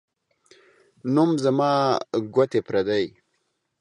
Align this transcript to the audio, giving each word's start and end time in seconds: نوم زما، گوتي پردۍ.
نوم 1.13 1.31
زما، 1.43 1.71
گوتي 2.33 2.59
پردۍ. 2.67 3.05